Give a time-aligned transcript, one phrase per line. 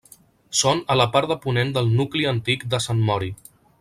[0.61, 3.31] Són a la part de ponent del nucli antic de Sant Mori.